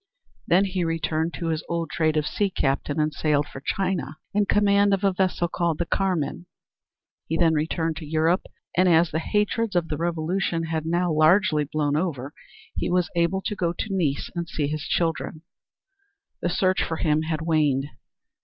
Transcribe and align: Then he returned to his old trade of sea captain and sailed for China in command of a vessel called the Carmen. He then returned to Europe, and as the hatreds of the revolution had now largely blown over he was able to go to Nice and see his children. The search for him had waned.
Then 0.47 0.65
he 0.65 0.83
returned 0.83 1.31
to 1.35 1.49
his 1.49 1.63
old 1.69 1.91
trade 1.91 2.17
of 2.17 2.25
sea 2.25 2.49
captain 2.49 2.99
and 2.99 3.13
sailed 3.13 3.47
for 3.47 3.61
China 3.63 4.17
in 4.33 4.47
command 4.47 4.95
of 4.95 5.03
a 5.03 5.13
vessel 5.13 5.47
called 5.47 5.77
the 5.77 5.85
Carmen. 5.85 6.47
He 7.27 7.37
then 7.37 7.53
returned 7.53 7.97
to 7.97 8.07
Europe, 8.07 8.47
and 8.75 8.89
as 8.89 9.11
the 9.11 9.19
hatreds 9.19 9.75
of 9.75 9.89
the 9.89 9.97
revolution 9.97 10.63
had 10.63 10.87
now 10.87 11.13
largely 11.13 11.65
blown 11.65 11.95
over 11.95 12.33
he 12.73 12.89
was 12.89 13.11
able 13.15 13.43
to 13.43 13.55
go 13.55 13.73
to 13.73 13.87
Nice 13.91 14.31
and 14.33 14.49
see 14.49 14.65
his 14.65 14.81
children. 14.85 15.43
The 16.41 16.49
search 16.49 16.83
for 16.83 16.97
him 16.97 17.21
had 17.21 17.41
waned. 17.43 17.85